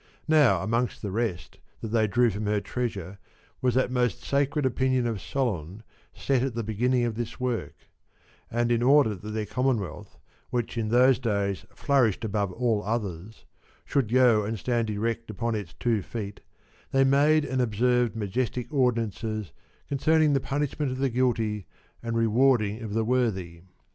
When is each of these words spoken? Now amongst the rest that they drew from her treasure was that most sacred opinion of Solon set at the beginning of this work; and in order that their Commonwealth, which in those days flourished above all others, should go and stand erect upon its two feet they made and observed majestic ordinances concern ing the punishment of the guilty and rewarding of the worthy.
Now 0.27 0.63
amongst 0.63 1.03
the 1.03 1.11
rest 1.11 1.59
that 1.81 1.89
they 1.89 2.07
drew 2.07 2.31
from 2.31 2.47
her 2.47 2.59
treasure 2.59 3.19
was 3.61 3.75
that 3.75 3.91
most 3.91 4.23
sacred 4.23 4.65
opinion 4.65 5.05
of 5.05 5.21
Solon 5.21 5.83
set 6.11 6.41
at 6.41 6.55
the 6.55 6.63
beginning 6.63 7.03
of 7.05 7.13
this 7.13 7.39
work; 7.39 7.75
and 8.49 8.71
in 8.71 8.81
order 8.81 9.13
that 9.13 9.29
their 9.29 9.45
Commonwealth, 9.45 10.17
which 10.49 10.75
in 10.75 10.89
those 10.89 11.19
days 11.19 11.67
flourished 11.75 12.25
above 12.25 12.51
all 12.51 12.81
others, 12.83 13.45
should 13.85 14.11
go 14.11 14.43
and 14.43 14.57
stand 14.57 14.89
erect 14.89 15.29
upon 15.29 15.53
its 15.53 15.75
two 15.75 16.01
feet 16.01 16.41
they 16.89 17.03
made 17.03 17.45
and 17.45 17.61
observed 17.61 18.15
majestic 18.15 18.73
ordinances 18.73 19.51
concern 19.87 20.23
ing 20.23 20.33
the 20.33 20.39
punishment 20.39 20.91
of 20.91 20.97
the 20.97 21.09
guilty 21.09 21.67
and 22.01 22.17
rewarding 22.17 22.81
of 22.81 22.95
the 22.95 23.05
worthy. 23.05 23.61